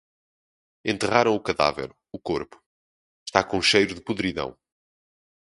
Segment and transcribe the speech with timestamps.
[0.93, 2.59] Enterraram o cadáver, o corpo.
[3.23, 4.57] Está com cheiro de podridão